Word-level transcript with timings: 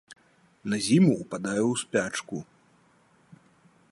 На 0.71 0.77
зіму 0.87 1.13
ўпадае 1.19 1.59
ў 1.71 1.73
спячку. 1.83 2.37